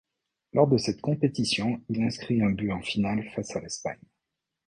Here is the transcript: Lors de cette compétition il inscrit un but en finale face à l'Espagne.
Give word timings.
Lors 0.53 0.67
de 0.67 0.79
cette 0.79 0.99
compétition 0.99 1.79
il 1.89 2.01
inscrit 2.01 2.41
un 2.41 2.49
but 2.49 2.71
en 2.71 2.81
finale 2.81 3.23
face 3.35 3.55
à 3.55 3.59
l'Espagne. 3.59 3.99